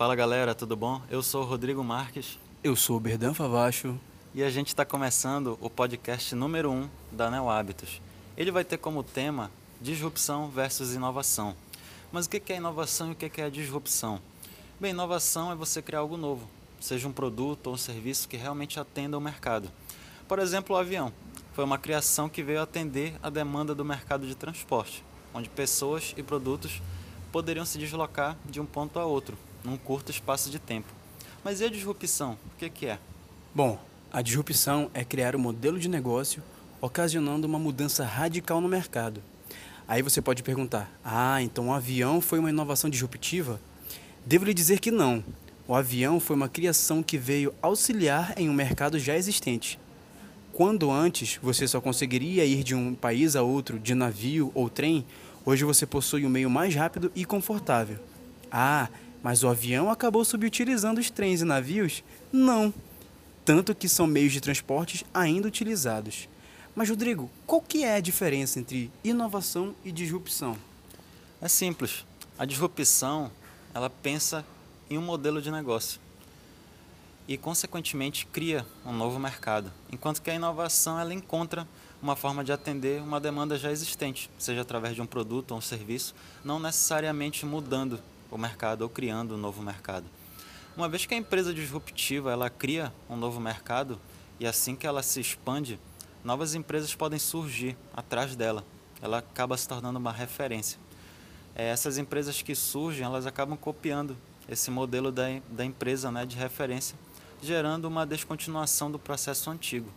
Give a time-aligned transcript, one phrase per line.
[0.00, 1.02] Fala galera, tudo bom?
[1.10, 4.00] Eu sou o Rodrigo Marques Eu sou o Berdan Favacho.
[4.34, 8.00] e a gente está começando o podcast número 1 um da Neo Hábitos.
[8.34, 11.54] Ele vai ter como tema disrupção versus inovação.
[12.10, 14.22] Mas o que é inovação e o que é disrupção?
[14.80, 16.48] Bem, inovação é você criar algo novo,
[16.80, 19.70] seja um produto ou um serviço que realmente atenda ao mercado.
[20.26, 21.12] Por exemplo, o avião.
[21.52, 25.04] Foi uma criação que veio atender a demanda do mercado de transporte,
[25.34, 26.80] onde pessoas e produtos
[27.30, 30.92] poderiam se deslocar de um ponto a outro, num curto espaço de tempo.
[31.44, 32.38] Mas e a disrupção?
[32.54, 32.98] O que que é?
[33.54, 33.78] Bom,
[34.12, 36.42] a disrupção é criar um modelo de negócio
[36.80, 39.22] ocasionando uma mudança radical no mercado.
[39.86, 43.60] Aí você pode perguntar: ah, então o avião foi uma inovação disruptiva?
[44.24, 45.24] Devo lhe dizer que não.
[45.66, 49.78] O avião foi uma criação que veio auxiliar em um mercado já existente.
[50.52, 55.06] Quando antes você só conseguiria ir de um país a outro de navio ou trem,
[55.44, 57.98] hoje você possui um meio mais rápido e confortável.
[58.50, 58.88] Ah,
[59.22, 62.02] mas o avião acabou subutilizando os trens e navios?
[62.32, 62.72] Não.
[63.44, 66.28] Tanto que são meios de transportes ainda utilizados.
[66.74, 70.56] Mas Rodrigo, qual que é a diferença entre inovação e disrupção?
[71.40, 72.04] É simples.
[72.38, 73.30] A disrupção,
[73.74, 74.44] ela pensa
[74.88, 76.00] em um modelo de negócio
[77.28, 81.66] e, consequentemente, cria um novo mercado, enquanto que a inovação ela encontra
[82.02, 85.60] uma forma de atender uma demanda já existente, seja através de um produto ou um
[85.60, 88.00] serviço, não necessariamente mudando
[88.30, 90.06] o mercado ou criando um novo mercado.
[90.76, 94.00] Uma vez que a empresa disruptiva ela cria um novo mercado
[94.38, 95.78] e assim que ela se expande,
[96.24, 98.64] novas empresas podem surgir atrás dela.
[99.02, 100.78] Ela acaba se tornando uma referência.
[101.54, 104.16] É, essas empresas que surgem, elas acabam copiando
[104.48, 106.96] esse modelo da, da empresa né, de referência,
[107.42, 109.90] gerando uma descontinuação do processo antigo.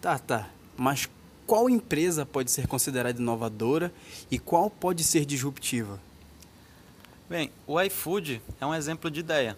[0.00, 0.48] Tá, tá.
[0.76, 1.08] Mas
[1.46, 3.92] qual empresa pode ser considerada inovadora
[4.30, 6.00] e qual pode ser disruptiva?
[7.28, 9.54] Bem, o iFood é um exemplo de ideia,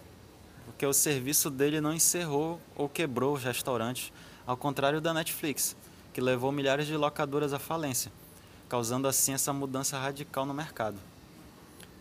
[0.65, 4.11] porque o serviço dele não encerrou ou quebrou os restaurantes,
[4.45, 5.73] ao contrário da Netflix,
[6.13, 8.11] que levou milhares de locadoras à falência,
[8.67, 10.97] causando assim essa mudança radical no mercado.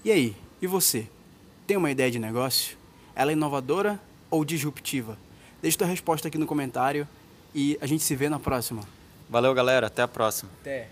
[0.04, 1.08] E aí, e você?
[1.68, 2.76] Tem uma ideia de negócio?
[3.14, 5.16] Ela é inovadora ou disruptiva?
[5.62, 7.06] Deixe sua resposta aqui no comentário
[7.54, 8.82] e a gente se vê na próxima.
[9.28, 10.50] Valeu, galera, até a próxima.
[10.62, 10.88] Até.